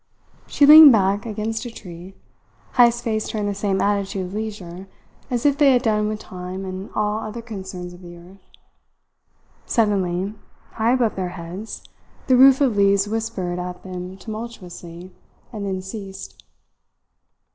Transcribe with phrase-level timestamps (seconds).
[0.47, 2.15] She leaned back against a tree.
[2.73, 4.87] Heyst faced her in the same attitude of leisure,
[5.29, 8.41] as if they had done with time and all the other concerns of the earth.
[9.67, 10.33] Suddenly,
[10.71, 11.83] high above their heads
[12.25, 15.11] the roof of leaves whispered at them tumultuously
[15.53, 16.43] and then ceased.